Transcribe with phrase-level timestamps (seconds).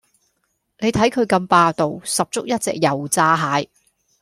[0.79, 3.69] 你睇佢咁霸道，十足一隻油炸蟹